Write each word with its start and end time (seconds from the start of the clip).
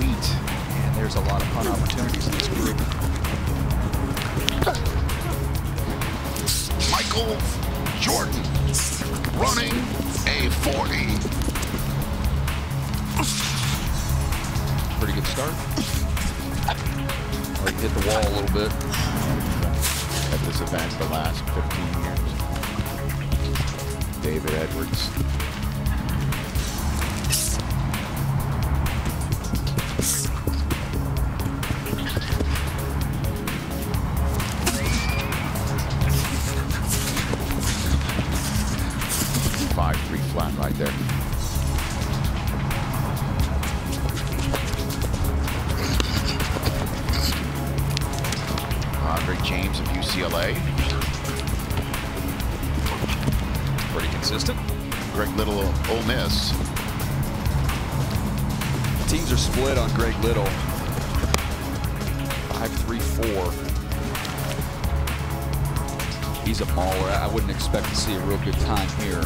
sweet. 0.00 0.24
And 0.84 0.94
there's 0.96 1.16
a 1.16 1.20
lot 1.20 1.42
of 1.42 1.48
punt 1.50 1.68
opportunities 1.68 2.26
in 2.26 2.32
this 2.32 2.48
group. 2.48 2.76
Michael 6.90 7.36
Jordan 8.00 8.42
running 9.36 9.76
a 10.26 10.48
40. 10.64 11.18
Pretty 14.98 15.14
good 15.14 15.26
start. 15.26 15.54
Or 17.60 17.70
hit 17.80 17.92
the 17.94 18.00
wall 18.08 18.22
a 18.24 18.32
little 18.40 18.54
bit. 18.54 18.72
At 20.32 20.40
this 20.46 20.60
event 20.60 20.90
the 20.98 21.06
last 21.06 21.40
15 21.50 22.02
years. 22.04 22.20
David 24.22 24.54
Edwards. 24.54 25.49
Right 40.70 40.78
there. 40.78 40.92
Uh, 48.96 49.18
Andre 49.18 49.36
James 49.44 49.80
of 49.80 49.86
UCLA. 49.88 50.54
Pretty 53.92 54.08
consistent. 54.08 54.58
Greg 55.12 55.28
Little 55.36 55.60
of 55.60 55.90
Ole 55.90 56.02
Miss. 56.04 56.50
Teams 59.10 59.32
are 59.32 59.36
split 59.36 59.76
on 59.76 59.92
Greg 59.94 60.14
Little. 60.22 60.46
Five, 62.46 62.70
three, 62.82 63.00
four. 63.00 63.52
He's 66.44 66.60
a 66.60 66.66
mauler. 66.74 67.10
I 67.10 67.28
wouldn't 67.32 67.50
expect 67.50 67.88
to 67.88 67.96
see 67.96 68.14
a 68.14 68.20
real 68.20 68.38
good 68.38 68.58
time 68.60 68.88
here. 69.00 69.22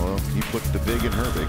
Well, 0.00 0.18
he 0.18 0.40
put 0.42 0.62
the 0.72 0.78
big 0.80 1.04
in 1.04 1.12
her 1.12 1.30
big. 1.34 1.48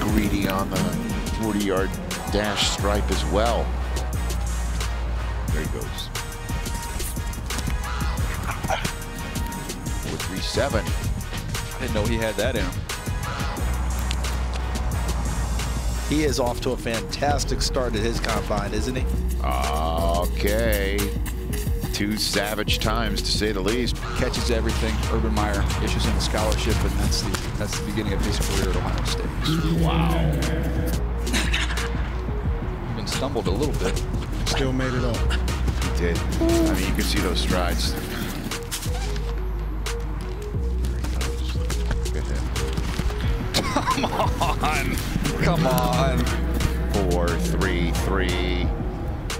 Greedy 0.00 0.48
on 0.48 0.70
the 0.70 0.76
40-yard 1.40 1.90
dash 2.32 2.70
stripe 2.70 3.10
as 3.10 3.24
well. 3.26 3.66
There 5.48 5.62
he 5.62 5.68
goes. 5.68 6.08
437. 10.08 10.84
I 10.84 11.80
didn't 11.80 11.94
know 11.94 12.04
he 12.06 12.16
had 12.16 12.34
that 12.36 12.56
in 12.56 12.64
him. 12.64 12.72
He 16.08 16.24
is 16.24 16.40
off 16.40 16.60
to 16.62 16.70
a 16.70 16.76
fantastic 16.76 17.62
start 17.62 17.94
at 17.94 18.00
his 18.00 18.18
combine, 18.20 18.72
isn't 18.74 18.96
he? 18.96 19.04
Okay. 19.44 20.98
Two 21.92 22.16
savage 22.16 22.78
times, 22.78 23.20
to 23.22 23.30
say 23.30 23.52
the 23.52 23.60
least. 23.60 23.96
Catches 24.16 24.50
everything. 24.50 24.94
Urban 25.14 25.34
Meyer 25.34 25.62
issues 25.84 26.04
him 26.04 26.16
a 26.16 26.20
scholarship, 26.20 26.74
and 26.82 26.90
that's 26.98 27.22
the 27.22 27.30
that's 27.58 27.78
the 27.78 27.86
beginning 27.86 28.14
of 28.14 28.24
his 28.24 28.38
career 28.40 28.70
at 28.70 28.76
Ohio 28.76 29.04
State. 29.04 29.26
Wow. 29.80 30.10
Even 32.92 33.06
stumbled 33.06 33.46
a 33.46 33.50
little 33.50 33.74
bit. 33.74 34.02
Still 34.48 34.72
made 34.72 34.92
it 34.94 35.04
up. 35.04 35.16
He 35.16 35.90
did. 35.98 36.18
I 36.18 36.74
mean, 36.74 36.88
you 36.88 36.94
can 36.94 37.02
see 37.02 37.20
those 37.20 37.40
strides. 37.40 37.94
Look 42.06 42.16
at 42.16 42.26
him. 42.26 42.44
Come 43.84 44.04
on. 44.42 44.96
Come 45.42 45.66
on. 45.66 46.24
Four, 47.10 47.28
three, 47.28 47.92
three. 47.92 48.66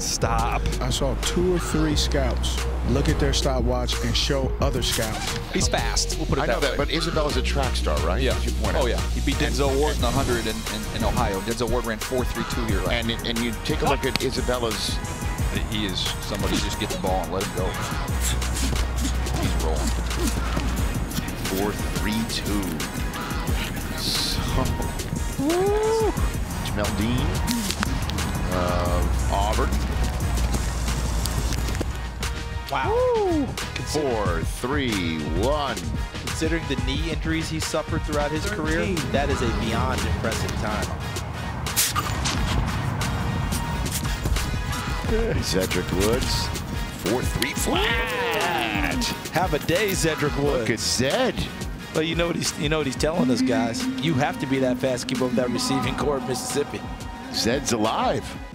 Stop. 0.00 0.62
I 0.80 0.88
saw 0.90 1.14
two 1.16 1.54
or 1.54 1.58
three 1.58 1.94
scouts 1.94 2.64
look 2.88 3.08
at 3.08 3.20
their 3.20 3.32
stopwatch 3.32 3.94
and 4.04 4.16
show 4.16 4.50
other 4.60 4.82
scouts. 4.82 5.36
He's 5.52 5.68
fast. 5.68 6.16
We'll 6.16 6.26
put 6.26 6.38
it 6.38 6.42
I 6.42 6.46
know 6.46 6.54
that, 6.54 6.60
that, 6.62 6.70
way. 6.72 6.76
but 6.86 6.90
Isabella's 6.90 7.36
a 7.36 7.42
track 7.42 7.76
star, 7.76 7.96
right? 8.06 8.20
yeah. 8.22 8.38
You 8.42 8.50
point 8.52 8.76
Oh 8.76 8.80
out. 8.80 8.88
yeah. 8.88 9.00
He 9.10 9.20
beat 9.20 9.36
Denzel 9.36 9.76
Ward 9.78 9.94
in 9.96 10.00
the 10.00 10.10
100 10.10 10.46
in, 10.46 10.56
in, 10.74 10.96
in 10.96 11.04
Ohio. 11.04 11.38
Denzel 11.40 11.70
Ward 11.70 11.84
ran 11.84 11.98
4.32 11.98 12.68
here. 12.68 12.78
Last 12.80 12.90
And 12.92 13.10
and 13.26 13.38
you 13.38 13.52
take 13.64 13.82
a 13.82 13.84
look 13.84 14.04
at 14.04 14.22
Isabella's. 14.24 14.96
He 15.70 15.84
is 15.86 16.00
somebody 16.22 16.54
who 16.56 16.60
just 16.62 16.80
get 16.80 16.88
the 16.90 16.98
ball 16.98 17.22
and 17.24 17.32
let 17.32 17.42
him 17.44 17.56
go. 17.56 17.66
He's 19.40 19.64
rolling. 19.64 19.78
Four, 21.50 21.72
three, 21.72 22.22
two. 22.30 22.62
So, 24.00 24.40
Jamel 26.64 26.98
Dean 26.98 27.79
of 28.52 29.32
Auburn. 29.32 29.70
Wow. 32.70 33.46
Four, 33.86 34.42
three, 34.42 35.18
one. 35.40 35.76
Considering 36.26 36.62
the 36.68 36.76
knee 36.86 37.10
injuries 37.10 37.48
he 37.50 37.58
suffered 37.58 38.02
throughout 38.02 38.30
his 38.30 38.46
career, 38.46 38.86
that 39.12 39.28
is 39.28 39.42
a 39.42 39.48
beyond 39.60 40.00
impressive 40.00 40.52
time. 40.52 40.86
Zedrick 45.42 45.90
Woods. 46.06 46.46
Four, 47.02 47.22
three, 47.22 47.52
flat. 47.54 49.04
Have 49.32 49.54
a 49.54 49.58
day, 49.60 49.88
Zedrick 49.88 50.36
Woods. 50.40 50.60
Look 50.60 50.70
at 50.70 50.78
Zed. 50.78 51.34
Well, 51.94 52.04
you 52.04 52.14
know 52.14 52.28
what 52.28 52.36
he's 52.36 52.56
you 52.60 52.68
know 52.68 52.78
what 52.78 52.86
he's 52.86 52.94
telling 52.94 53.30
us, 53.30 53.42
guys. 53.42 53.84
You 54.04 54.14
have 54.14 54.38
to 54.38 54.46
be 54.46 54.60
that 54.60 54.78
fast, 54.78 55.08
to 55.08 55.14
keep 55.14 55.22
up 55.22 55.32
that 55.32 55.50
receiving 55.50 55.96
corps 55.96 56.18
of 56.18 56.28
Mississippi. 56.28 56.80
Zed's 57.32 57.72
alive. 57.72 58.49